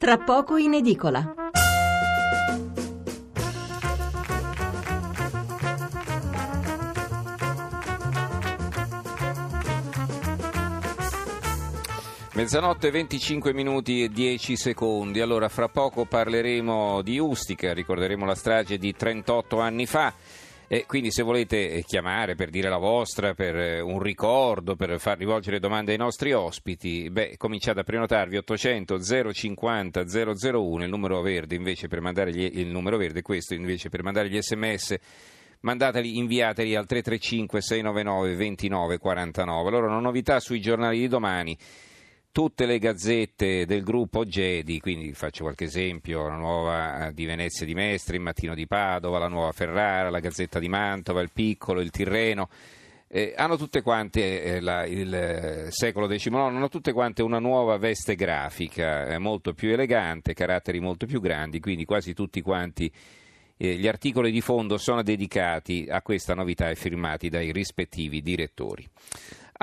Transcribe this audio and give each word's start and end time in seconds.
tra 0.00 0.16
poco 0.16 0.56
in 0.56 0.72
edicola. 0.72 1.34
Mezzanotte 12.32 12.90
25 12.90 13.52
minuti 13.52 14.02
e 14.02 14.08
10 14.08 14.56
secondi. 14.56 15.20
Allora, 15.20 15.50
fra 15.50 15.68
poco 15.68 16.06
parleremo 16.06 17.02
di 17.02 17.18
Ustica, 17.18 17.74
ricorderemo 17.74 18.24
la 18.24 18.34
strage 18.34 18.78
di 18.78 18.96
38 18.96 19.60
anni 19.60 19.84
fa. 19.84 20.14
E 20.72 20.86
quindi 20.86 21.10
se 21.10 21.24
volete 21.24 21.82
chiamare 21.84 22.36
per 22.36 22.48
dire 22.48 22.68
la 22.68 22.76
vostra, 22.76 23.34
per 23.34 23.56
eh, 23.56 23.80
un 23.80 23.98
ricordo, 23.98 24.76
per 24.76 25.00
far 25.00 25.18
rivolgere 25.18 25.58
domande 25.58 25.90
ai 25.90 25.98
nostri 25.98 26.32
ospiti, 26.32 27.10
beh, 27.10 27.34
cominciate 27.38 27.80
a 27.80 27.82
prenotarvi 27.82 28.36
800 28.36 29.00
050 29.32 30.04
001, 30.04 30.84
il 30.84 30.88
numero 30.88 31.20
verde 31.22 31.56
invece 31.56 31.88
per 31.88 32.00
mandare 32.00 32.30
gli, 32.30 32.48
il 32.60 32.68
numero 32.68 32.98
verde 32.98 33.20
questo 33.20 33.54
invece 33.54 33.88
per 33.88 34.04
mandare 34.04 34.28
gli 34.28 34.40
sms 34.40 34.94
mandateli, 35.62 36.18
inviateli 36.18 36.76
al 36.76 36.86
335 36.86 37.60
699 37.60 38.36
29 38.36 38.98
49. 38.98 39.68
Allora, 39.68 39.86
una 39.88 39.98
novità 39.98 40.38
sui 40.38 40.60
giornali 40.60 41.00
di 41.00 41.08
domani 41.08 41.58
tutte 42.32 42.64
le 42.64 42.78
gazzette 42.78 43.66
del 43.66 43.82
gruppo 43.82 44.24
Gedi, 44.24 44.78
quindi 44.80 45.12
faccio 45.14 45.42
qualche 45.42 45.64
esempio, 45.64 46.28
la 46.28 46.36
nuova 46.36 47.08
eh, 47.08 47.12
di 47.12 47.24
Venezia 47.24 47.66
di 47.66 47.74
Mestre, 47.74 48.16
il 48.16 48.22
Mattino 48.22 48.54
di 48.54 48.66
Padova, 48.66 49.18
la 49.18 49.28
nuova 49.28 49.52
Ferrara, 49.52 50.10
la 50.10 50.20
Gazzetta 50.20 50.58
di 50.58 50.68
Mantova, 50.68 51.20
il 51.22 51.30
Piccolo, 51.32 51.80
il 51.80 51.90
Tirreno, 51.90 52.48
eh, 53.08 53.34
hanno 53.36 53.56
tutte 53.56 53.82
quante, 53.82 54.42
eh, 54.42 54.60
la, 54.60 54.86
il 54.86 55.12
eh, 55.12 55.66
secolo 55.70 56.06
XIX, 56.06 56.34
hanno 56.36 56.68
tutte 56.68 56.92
quante 56.92 57.22
una 57.22 57.40
nuova 57.40 57.76
veste 57.76 58.14
grafica, 58.14 59.06
eh, 59.08 59.18
molto 59.18 59.52
più 59.52 59.72
elegante, 59.72 60.32
caratteri 60.32 60.78
molto 60.78 61.06
più 61.06 61.20
grandi, 61.20 61.58
quindi 61.58 61.84
quasi 61.84 62.14
tutti 62.14 62.40
quanti 62.40 62.90
gli 63.62 63.86
articoli 63.86 64.30
di 64.30 64.40
fondo 64.40 64.78
sono 64.78 65.02
dedicati 65.02 65.86
a 65.86 66.00
questa 66.00 66.32
novità 66.32 66.70
e 66.70 66.76
firmati 66.76 67.28
dai 67.28 67.52
rispettivi 67.52 68.22
direttori. 68.22 68.88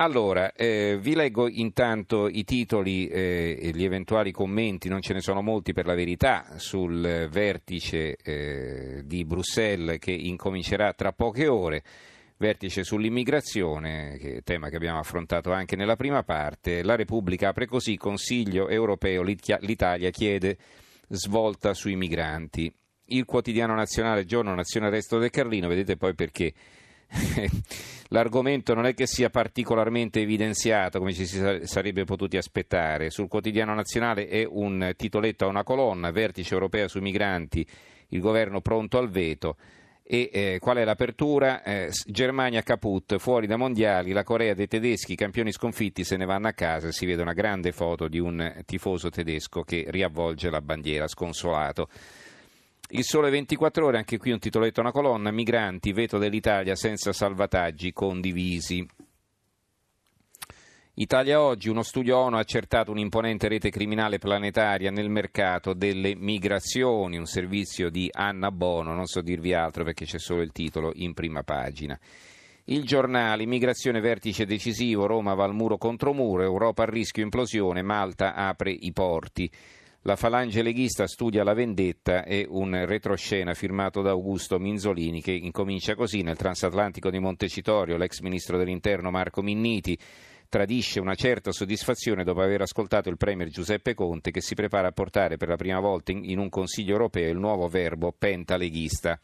Allora, 0.00 0.52
eh, 0.52 0.96
vi 1.00 1.16
leggo 1.16 1.48
intanto 1.48 2.28
i 2.28 2.44
titoli 2.44 3.08
eh, 3.08 3.58
e 3.60 3.70
gli 3.70 3.82
eventuali 3.82 4.30
commenti, 4.30 4.88
non 4.88 5.00
ce 5.00 5.12
ne 5.12 5.20
sono 5.20 5.42
molti 5.42 5.72
per 5.72 5.86
la 5.86 5.96
verità, 5.96 6.52
sul 6.54 7.26
vertice 7.28 8.14
eh, 8.14 9.02
di 9.04 9.24
Bruxelles 9.24 9.98
che 9.98 10.12
incomincerà 10.12 10.92
tra 10.92 11.10
poche 11.10 11.48
ore, 11.48 11.82
vertice 12.36 12.84
sull'immigrazione, 12.84 14.18
che 14.18 14.42
tema 14.44 14.68
che 14.68 14.76
abbiamo 14.76 15.00
affrontato 15.00 15.50
anche 15.50 15.74
nella 15.74 15.96
prima 15.96 16.22
parte. 16.22 16.84
La 16.84 16.94
Repubblica 16.94 17.48
apre 17.48 17.66
così, 17.66 17.96
Consiglio 17.96 18.68
europeo, 18.68 19.22
l'Italia 19.22 20.10
chiede 20.10 20.58
svolta 21.08 21.74
sui 21.74 21.96
migranti. 21.96 22.72
Il 23.06 23.24
quotidiano 23.24 23.74
nazionale, 23.74 24.26
giorno 24.26 24.54
Nazione 24.54 24.90
Resto 24.90 25.18
del 25.18 25.30
Carlino, 25.30 25.66
vedete 25.66 25.96
poi 25.96 26.14
perché 26.14 26.52
l'argomento 28.08 28.74
non 28.74 28.86
è 28.86 28.94
che 28.94 29.06
sia 29.06 29.30
particolarmente 29.30 30.20
evidenziato 30.20 30.98
come 30.98 31.12
ci 31.12 31.26
si 31.26 31.40
sarebbe 31.64 32.04
potuti 32.04 32.36
aspettare. 32.36 33.10
Sul 33.10 33.28
quotidiano 33.28 33.74
nazionale 33.74 34.28
è 34.28 34.46
un 34.48 34.92
titoletto 34.96 35.44
a 35.44 35.48
una 35.48 35.62
colonna, 35.62 36.10
vertice 36.10 36.54
europeo 36.54 36.88
sui 36.88 37.00
migranti, 37.00 37.66
il 38.08 38.20
governo 38.20 38.60
pronto 38.60 38.98
al 38.98 39.10
veto. 39.10 39.56
E 40.10 40.30
eh, 40.32 40.58
qual 40.58 40.78
è 40.78 40.84
l'apertura? 40.84 41.62
Eh, 41.62 41.90
Germania 42.06 42.62
caput, 42.62 43.18
fuori 43.18 43.46
da 43.46 43.56
mondiali, 43.56 44.12
la 44.12 44.24
Corea 44.24 44.54
dei 44.54 44.66
tedeschi, 44.66 45.14
campioni 45.14 45.52
sconfitti, 45.52 46.02
se 46.02 46.16
ne 46.16 46.24
vanno 46.24 46.48
a 46.48 46.52
casa. 46.52 46.90
Si 46.90 47.04
vede 47.04 47.20
una 47.20 47.34
grande 47.34 47.72
foto 47.72 48.08
di 48.08 48.18
un 48.18 48.62
tifoso 48.64 49.10
tedesco 49.10 49.64
che 49.64 49.84
riavvolge 49.88 50.48
la 50.48 50.62
bandiera 50.62 51.06
sconsolato. 51.06 51.88
Il 52.90 53.04
sole 53.04 53.28
24 53.28 53.84
ore, 53.84 53.98
anche 53.98 54.16
qui 54.16 54.30
un 54.30 54.38
titoletto, 54.38 54.80
una 54.80 54.92
colonna, 54.92 55.30
migranti, 55.30 55.92
veto 55.92 56.16
dell'Italia 56.16 56.74
senza 56.74 57.12
salvataggi 57.12 57.92
condivisi. 57.92 58.86
Italia 60.94 61.42
Oggi, 61.42 61.68
uno 61.68 61.82
studio 61.82 62.16
ONU 62.16 62.36
ha 62.36 62.40
accertato 62.40 62.90
un'imponente 62.90 63.46
rete 63.46 63.68
criminale 63.68 64.16
planetaria 64.16 64.90
nel 64.90 65.10
mercato 65.10 65.74
delle 65.74 66.16
migrazioni, 66.16 67.18
un 67.18 67.26
servizio 67.26 67.90
di 67.90 68.08
Anna 68.10 68.50
Bono, 68.50 68.94
non 68.94 69.04
so 69.04 69.20
dirvi 69.20 69.52
altro 69.52 69.84
perché 69.84 70.06
c'è 70.06 70.18
solo 70.18 70.40
il 70.40 70.52
titolo 70.52 70.92
in 70.94 71.12
prima 71.12 71.42
pagina. 71.42 71.96
Il 72.64 72.84
giornale, 72.84 73.42
immigrazione 73.42 74.00
vertice 74.00 74.46
decisivo, 74.46 75.06
Roma 75.06 75.34
va 75.34 75.44
al 75.44 75.54
muro 75.54 75.76
contro 75.76 76.14
muro, 76.14 76.42
Europa 76.42 76.84
a 76.84 76.86
rischio 76.86 77.22
implosione, 77.22 77.82
Malta 77.82 78.34
apre 78.34 78.70
i 78.70 78.92
porti. 78.92 79.50
La 80.02 80.14
falange 80.14 80.62
leghista 80.62 81.08
studia 81.08 81.42
la 81.42 81.54
vendetta 81.54 82.24
e 82.24 82.46
un 82.48 82.84
retroscena 82.86 83.52
firmato 83.52 84.00
da 84.00 84.10
Augusto 84.10 84.60
Minzolini 84.60 85.20
che 85.20 85.32
incomincia 85.32 85.96
così 85.96 86.22
nel 86.22 86.36
transatlantico 86.36 87.10
di 87.10 87.18
Montecitorio 87.18 87.96
l'ex 87.96 88.20
ministro 88.20 88.56
dell'interno 88.56 89.10
Marco 89.10 89.42
Minniti 89.42 89.98
tradisce 90.48 91.00
una 91.00 91.16
certa 91.16 91.50
soddisfazione 91.50 92.22
dopo 92.22 92.40
aver 92.40 92.62
ascoltato 92.62 93.08
il 93.10 93.16
premier 93.16 93.48
Giuseppe 93.48 93.94
Conte 93.94 94.30
che 94.30 94.40
si 94.40 94.54
prepara 94.54 94.86
a 94.88 94.92
portare 94.92 95.36
per 95.36 95.48
la 95.48 95.56
prima 95.56 95.80
volta 95.80 96.12
in, 96.12 96.38
un 96.38 96.48
Consiglio 96.48 96.92
europeo 96.92 97.30
il 97.30 97.38
nuovo 97.38 97.66
verbo 97.66 98.14
pentaleghista. 98.16 99.18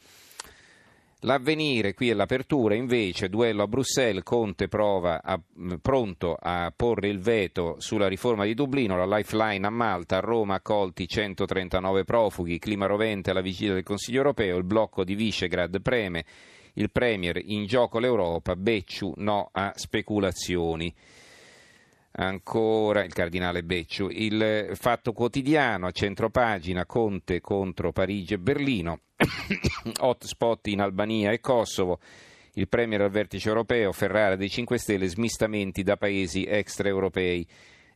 L'avvenire, 1.24 1.94
qui 1.94 2.10
è 2.10 2.12
l'apertura, 2.12 2.74
invece, 2.74 3.30
duello 3.30 3.62
a 3.62 3.66
Bruxelles, 3.66 4.22
Conte 4.22 4.68
prova 4.68 5.22
a, 5.22 5.40
pronto 5.80 6.36
a 6.38 6.70
porre 6.76 7.08
il 7.08 7.18
veto 7.18 7.76
sulla 7.78 8.08
riforma 8.08 8.44
di 8.44 8.52
Dublino, 8.52 8.94
la 8.94 9.16
lifeline 9.16 9.66
a 9.66 9.70
Malta, 9.70 10.18
a 10.18 10.20
Roma 10.20 10.56
accolti 10.56 11.08
139 11.08 12.04
profughi, 12.04 12.58
clima 12.58 12.84
rovente 12.84 13.30
alla 13.30 13.40
vigilia 13.40 13.72
del 13.72 13.84
Consiglio 13.84 14.18
europeo, 14.18 14.58
il 14.58 14.64
blocco 14.64 15.02
di 15.02 15.14
Visegrad 15.14 15.80
preme, 15.80 16.26
il 16.74 16.90
Premier 16.90 17.40
in 17.42 17.64
gioco 17.64 17.98
l'Europa, 17.98 18.54
Becciu 18.54 19.14
no 19.16 19.48
a 19.50 19.72
speculazioni. 19.74 20.94
Ancora 22.16 23.02
il 23.02 23.12
cardinale 23.12 23.64
Becciu, 23.64 24.08
il 24.08 24.70
fatto 24.74 25.12
quotidiano 25.12 25.88
a 25.88 25.90
centropagina 25.90 26.86
Conte 26.86 27.40
contro 27.40 27.90
Parigi 27.90 28.34
e 28.34 28.38
Berlino, 28.38 29.00
hotspot 29.98 30.68
in 30.68 30.80
Albania 30.80 31.32
e 31.32 31.40
Kosovo, 31.40 31.98
il 32.52 32.68
Premier 32.68 33.00
al 33.00 33.10
vertice 33.10 33.48
europeo, 33.48 33.90
Ferrara 33.90 34.36
dei 34.36 34.48
5 34.48 34.78
Stelle, 34.78 35.08
smistamenti 35.08 35.82
da 35.82 35.96
paesi 35.96 36.44
extraeuropei, 36.44 37.44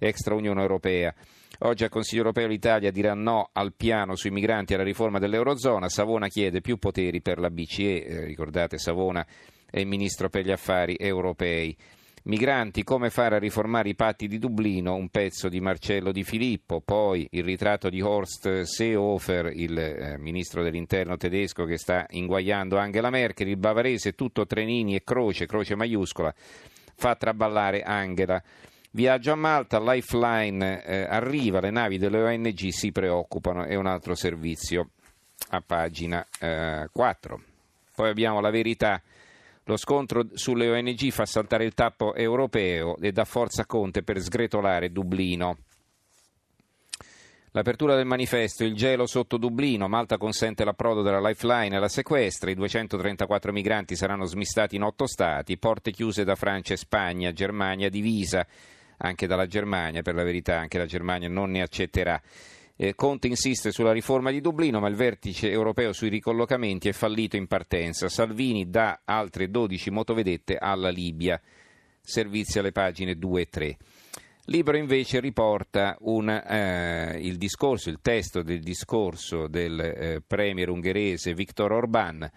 extra 0.01 0.35
Unione 0.35 0.63
Europea. 0.63 1.15
Oggi 1.61 1.85
al 1.85 1.91
Consiglio 1.91 2.23
europeo 2.23 2.49
l'Italia 2.49 2.91
dirà 2.91 3.15
no 3.15 3.51
al 3.53 3.73
piano 3.77 4.17
sui 4.17 4.31
migranti 4.31 4.73
e 4.73 4.77
alla 4.77 4.85
riforma 4.85 5.21
dell'Eurozona, 5.21 5.89
Savona 5.89 6.27
chiede 6.27 6.61
più 6.61 6.79
poteri 6.79 7.21
per 7.21 7.39
la 7.39 7.51
BCE, 7.51 8.05
eh, 8.05 8.25
ricordate 8.25 8.79
Savona 8.79 9.25
è 9.71 9.79
il 9.79 9.87
ministro 9.87 10.29
per 10.29 10.45
gli 10.45 10.51
affari 10.51 10.97
europei. 10.99 11.77
Migranti, 12.25 12.83
come 12.83 13.11
fare 13.11 13.37
a 13.37 13.39
riformare 13.39 13.89
i 13.89 13.95
patti 13.95 14.27
di 14.27 14.39
Dublino, 14.39 14.95
un 14.95 15.09
pezzo 15.09 15.49
di 15.49 15.61
Marcello 15.61 16.11
Di 16.11 16.25
Filippo, 16.25 16.81
poi 16.81 17.27
il 17.31 17.45
ritratto 17.45 17.89
di 17.89 18.01
Horst 18.01 18.63
Seehofer, 18.63 19.53
il 19.55 19.79
eh, 19.79 20.19
ministro 20.19 20.63
dell'interno 20.63 21.17
tedesco 21.17 21.65
che 21.65 21.79
sta 21.79 22.07
inguagliando 22.11 22.77
Angela 22.77 23.11
Merkel, 23.11 23.49
il 23.49 23.57
bavarese 23.57 24.13
tutto 24.13 24.47
trenini 24.47 24.95
e 24.95 25.05
croce, 25.05 25.47
croce 25.47 25.77
maiuscola, 25.77 26.35
fa 26.95 27.15
traballare 27.15 27.83
Angela. 27.83 28.43
Viaggio 28.91 29.33
a 29.33 29.37
Malta, 29.37 29.81
Lifeline 29.81 30.85
eh, 30.85 31.03
arriva, 31.03 31.61
le 31.61 31.71
navi 31.71 31.99
delle 31.99 32.23
ONG 32.23 32.69
si 32.69 32.91
preoccupano, 32.91 33.65
è 33.65 33.75
un 33.75 33.87
altro 33.87 34.15
servizio 34.15 34.91
a 35.51 35.63
pagina 35.65 36.27
eh, 36.41 36.89
4. 36.93 37.41
Poi 37.95 38.09
abbiamo 38.09 38.41
la 38.41 38.51
verità 38.51 39.01
lo 39.69 39.77
scontro 39.77 40.25
sulle 40.33 40.71
ONG 40.71 41.11
fa 41.11 41.27
saltare 41.27 41.65
il 41.65 41.75
tappo 41.75 42.15
europeo 42.15 42.97
e 42.97 43.13
dà 43.13 43.27
forza 43.27 43.63
a 43.63 43.67
Conte 43.67 44.03
per 44.03 44.19
sgretolare 44.19 44.91
Dublino. 44.91 45.59
L'apertura 47.53 47.95
del 47.95 48.07
manifesto, 48.07 48.65
il 48.65 48.75
gelo 48.75 49.07
sotto 49.07 49.37
Dublino, 49.37 49.87
Malta 49.87 50.17
consente 50.17 50.65
l'approdo 50.65 51.03
della 51.03 51.21
lifeline 51.21 51.77
e 51.77 51.81
la 51.81 51.89
sequestra, 51.89 52.51
i 52.51 52.55
234 52.55 53.53
migranti 53.53 53.95
saranno 53.95 54.25
smistati 54.25 54.77
in 54.77 54.85
otto 54.85 55.07
stati, 55.07 55.59
porte 55.59 55.91
chiuse 55.91 56.25
da 56.25 56.35
Francia 56.35 56.73
e 56.73 56.79
Spagna, 56.79 57.33
Germania 57.33 57.91
divisa, 57.91 58.47
anche 58.99 59.27
dalla 59.27 59.47
Germania, 59.47 60.01
per 60.01 60.15
la 60.15 60.25
verità 60.25 60.59
anche 60.59 60.79
la 60.79 60.87
Germania 60.87 61.29
non 61.29 61.51
ne 61.51 61.61
accetterà. 61.61 62.19
Eh, 62.81 62.95
Conte 62.95 63.27
insiste 63.27 63.73
sulla 63.73 63.91
riforma 63.91 64.31
di 64.31 64.41
Dublino, 64.41 64.79
ma 64.79 64.87
il 64.87 64.95
vertice 64.95 65.51
europeo 65.51 65.93
sui 65.93 66.09
ricollocamenti 66.09 66.89
è 66.89 66.93
fallito 66.93 67.35
in 67.35 67.49
partenza. 67.49 68.09
Salvini 68.09 68.71
dà 68.71 69.01
altre 69.05 69.51
12 69.51 69.91
motovedette 69.91 70.57
alla 70.57 70.89
Libia. 70.89 71.41
Servizi 72.01 72.61
alle 72.61 72.71
pagine 72.71 73.17
2 73.17 73.41
e 73.41 73.47
3. 73.47 73.77
Libro 74.45 74.77
invece 74.77 75.19
riporta 75.19 75.97
un, 76.03 76.29
eh, 76.31 77.19
il 77.21 77.37
discorso, 77.37 77.91
il 77.91 77.99
testo 78.01 78.43
del 78.43 78.61
discorso 78.61 79.49
del 79.49 79.81
eh, 79.81 80.23
premier 80.25 80.69
ungherese 80.69 81.35
Viktor 81.35 81.73
Orban 81.73 82.31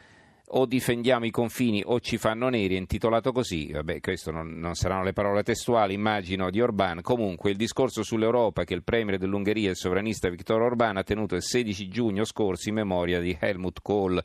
o 0.53 0.65
difendiamo 0.65 1.25
i 1.25 1.31
confini 1.31 1.81
o 1.85 1.99
ci 1.99 2.17
fanno 2.17 2.49
neri, 2.49 2.75
è 2.75 2.77
intitolato 2.77 3.31
così, 3.31 3.71
vabbè 3.71 3.99
questo 3.99 4.31
non, 4.31 4.57
non, 4.59 4.75
saranno 4.75 5.03
le 5.03 5.13
parole 5.13 5.43
testuali 5.43 5.93
immagino 5.93 6.49
di 6.49 6.61
Orban, 6.61 7.01
comunque 7.01 7.51
il 7.51 7.57
discorso 7.57 8.03
sull'Europa 8.03 8.63
che 8.63 8.73
il 8.73 8.83
premier 8.83 9.17
dell'Ungheria 9.17 9.69
il 9.69 9.75
sovranista 9.75 10.29
Viktor 10.29 10.61
Orban 10.61 10.97
ha 10.97 11.03
tenuto 11.03 11.35
il 11.35 11.43
16 11.43 11.87
giugno 11.87 12.25
scorso 12.25 12.69
in 12.69 12.75
memoria 12.75 13.19
di 13.19 13.37
Helmut 13.39 13.81
Kohl 13.81 14.23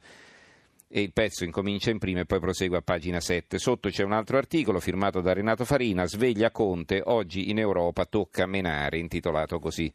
e 0.88 1.00
il 1.00 1.12
pezzo 1.12 1.44
incomincia 1.44 1.90
in 1.90 1.99
prima 1.99 2.20
e 2.20 2.26
poi 2.26 2.40
prosegue 2.40 2.78
a 2.78 2.82
pagina 2.82 3.20
7. 3.20 3.58
Sotto 3.58 3.88
c'è 3.88 4.05
un 4.05 4.12
altro 4.12 4.37
articolo 4.37 4.81
firmato 4.81 5.20
da 5.20 5.32
Renato 5.32 5.64
Farina, 5.64 6.06
Sveglia 6.06 6.50
Conte, 6.50 7.02
oggi 7.05 7.50
in 7.50 7.58
Europa 7.58 8.05
tocca 8.05 8.46
menare, 8.46 8.99
intitolato 8.99 9.58
così. 9.58 9.93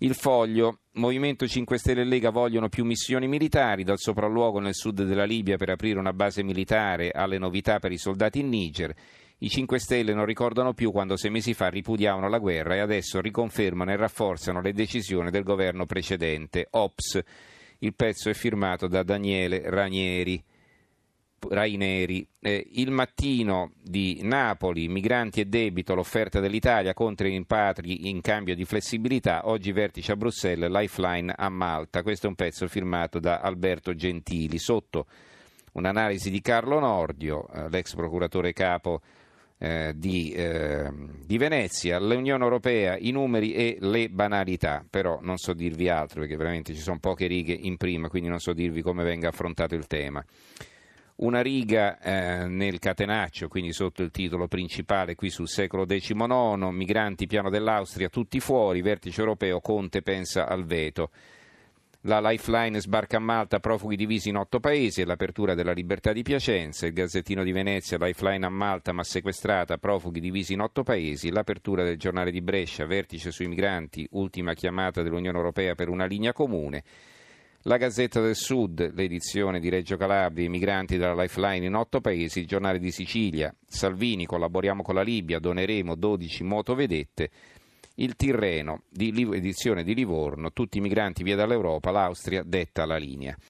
Il 0.00 0.14
foglio, 0.14 0.82
Movimento 0.92 1.48
5 1.48 1.76
Stelle 1.76 2.02
e 2.02 2.04
Lega 2.04 2.30
vogliono 2.30 2.68
più 2.68 2.84
missioni 2.84 3.26
militari, 3.26 3.82
dal 3.82 3.98
sopralluogo 3.98 4.60
nel 4.60 4.76
sud 4.76 5.02
della 5.02 5.24
Libia 5.24 5.56
per 5.56 5.70
aprire 5.70 5.98
una 5.98 6.12
base 6.12 6.44
militare 6.44 7.10
alle 7.10 7.36
novità 7.36 7.80
per 7.80 7.90
i 7.90 7.98
soldati 7.98 8.38
in 8.38 8.48
Niger. 8.48 8.94
I 9.38 9.48
5 9.48 9.76
Stelle 9.80 10.14
non 10.14 10.24
ricordano 10.24 10.72
più 10.72 10.92
quando 10.92 11.16
sei 11.16 11.32
mesi 11.32 11.52
fa 11.52 11.66
ripudiavano 11.66 12.28
la 12.28 12.38
guerra 12.38 12.76
e 12.76 12.78
adesso 12.78 13.20
riconfermano 13.20 13.90
e 13.90 13.96
rafforzano 13.96 14.60
le 14.60 14.72
decisioni 14.72 15.32
del 15.32 15.42
governo 15.42 15.84
precedente. 15.84 16.68
Ops. 16.70 17.20
Il 17.78 17.94
pezzo 17.96 18.30
è 18.30 18.34
firmato 18.34 18.86
da 18.86 19.02
Daniele 19.02 19.68
Ranieri. 19.68 20.40
Raineri. 21.48 22.26
Eh, 22.40 22.66
il 22.72 22.90
mattino 22.90 23.72
di 23.82 24.20
Napoli, 24.22 24.88
migranti 24.88 25.40
e 25.40 25.46
debito, 25.46 25.94
l'offerta 25.94 26.40
dell'Italia 26.40 26.94
contro 26.94 27.26
i 27.26 27.30
rimpatri 27.30 28.08
in 28.08 28.20
cambio 28.20 28.54
di 28.54 28.64
flessibilità, 28.64 29.48
oggi 29.48 29.72
vertice 29.72 30.12
a 30.12 30.16
Bruxelles, 30.16 30.70
lifeline 30.70 31.32
a 31.36 31.48
Malta. 31.48 32.02
Questo 32.02 32.26
è 32.26 32.28
un 32.28 32.34
pezzo 32.34 32.66
firmato 32.68 33.18
da 33.18 33.40
Alberto 33.40 33.94
Gentili. 33.94 34.58
Sotto 34.58 35.06
un'analisi 35.72 36.30
di 36.30 36.40
Carlo 36.40 36.78
Nordio, 36.78 37.48
eh, 37.48 37.68
l'ex 37.68 37.94
procuratore 37.94 38.52
capo 38.52 39.00
eh, 39.58 39.92
di, 39.96 40.30
eh, 40.32 40.90
di, 41.24 41.36
Venezia, 41.36 41.98
l'Unione 41.98 42.44
Europea, 42.44 42.96
i 42.96 43.10
numeri 43.10 43.52
e 43.54 43.76
le 43.80 44.08
banalità, 44.08 44.84
però 44.88 45.18
non 45.20 45.36
so 45.36 45.52
dirvi 45.52 45.88
altro 45.88 46.20
perché 46.20 46.36
veramente 46.36 46.74
ci 46.74 46.80
sono 46.80 46.98
poche 47.00 47.26
righe 47.26 47.52
in 47.52 47.76
prima, 47.76 48.08
quindi 48.08 48.28
non 48.28 48.38
so 48.38 48.52
dirvi 48.52 48.82
come 48.82 49.02
venga 49.02 49.28
affrontato 49.28 49.74
il 49.74 49.86
tema 49.86 50.24
una 51.18 51.40
riga 51.40 51.98
eh, 52.00 52.46
nel 52.46 52.78
catenaccio, 52.78 53.48
quindi 53.48 53.72
sotto 53.72 54.02
il 54.02 54.10
titolo 54.10 54.46
principale 54.46 55.14
qui 55.14 55.30
sul 55.30 55.48
secolo 55.48 55.84
XIX, 55.84 56.68
migranti 56.70 57.26
piano 57.26 57.50
dell'Austria, 57.50 58.08
tutti 58.08 58.38
fuori, 58.40 58.82
vertice 58.82 59.20
europeo, 59.20 59.60
Conte 59.60 60.02
pensa 60.02 60.46
al 60.46 60.64
veto. 60.64 61.10
La 62.02 62.20
Lifeline 62.20 62.80
sbarca 62.80 63.16
a 63.16 63.20
Malta, 63.20 63.58
profughi 63.58 63.96
divisi 63.96 64.28
in 64.28 64.36
otto 64.36 64.60
paesi, 64.60 65.04
l'apertura 65.04 65.54
della 65.54 65.72
libertà 65.72 66.12
di 66.12 66.22
Piacenza, 66.22 66.86
il 66.86 66.92
Gazzettino 66.92 67.42
di 67.42 67.50
Venezia, 67.50 67.98
Lifeline 67.98 68.46
a 68.46 68.50
Malta 68.50 68.92
ma 68.92 69.02
sequestrata, 69.02 69.78
profughi 69.78 70.20
divisi 70.20 70.52
in 70.52 70.60
otto 70.60 70.84
paesi, 70.84 71.32
l'apertura 71.32 71.82
del 71.82 71.98
giornale 71.98 72.30
di 72.30 72.40
Brescia, 72.40 72.86
vertice 72.86 73.32
sui 73.32 73.48
migranti, 73.48 74.06
ultima 74.12 74.54
chiamata 74.54 75.02
dell'Unione 75.02 75.36
Europea 75.36 75.74
per 75.74 75.88
una 75.88 76.06
linea 76.06 76.32
comune. 76.32 76.84
La 77.62 77.76
Gazzetta 77.76 78.20
del 78.20 78.36
Sud, 78.36 78.94
l'edizione 78.94 79.58
di 79.58 79.68
Reggio 79.68 79.96
Calabria, 79.96 80.46
i 80.46 80.48
migranti 80.48 80.96
della 80.96 81.20
Lifeline 81.20 81.66
in 81.66 81.74
otto 81.74 82.00
paesi, 82.00 82.38
il 82.38 82.46
giornale 82.46 82.78
di 82.78 82.92
Sicilia, 82.92 83.52
Salvini, 83.66 84.26
collaboriamo 84.26 84.82
con 84.82 84.94
la 84.94 85.02
Libia, 85.02 85.40
doneremo 85.40 85.96
12 85.96 86.44
motovedette, 86.44 87.30
il 87.96 88.14
Tirreno, 88.14 88.82
di 88.88 89.08
edizione 89.32 89.82
di 89.82 89.94
Livorno, 89.94 90.52
tutti 90.52 90.78
i 90.78 90.80
migranti 90.80 91.24
via 91.24 91.34
dall'Europa, 91.34 91.90
l'Austria 91.90 92.44
detta 92.44 92.86
la 92.86 92.96
linea. 92.96 93.36